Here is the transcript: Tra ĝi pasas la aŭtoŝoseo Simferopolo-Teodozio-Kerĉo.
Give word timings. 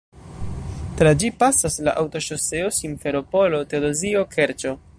Tra 1.01 1.11
ĝi 1.23 1.29
pasas 1.43 1.77
la 1.87 1.93
aŭtoŝoseo 2.03 2.71
Simferopolo-Teodozio-Kerĉo. 2.79 4.75